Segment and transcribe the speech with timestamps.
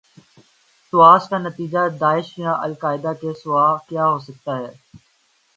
[0.93, 4.71] تواس کا نتیجہ داعش یا القاعدہ کے سوا کیا ہو سکتا ہے؟